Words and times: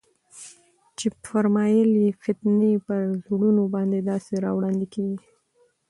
چي 0.97 1.07
فرمايل 1.25 1.91
ئې: 2.01 2.07
فتنې 2.21 2.71
پر 2.85 2.99
زړونو 3.25 3.63
باندي 3.73 3.99
داسي 4.09 4.35
راوړاندي 4.45 4.87
كېږي 4.93 5.27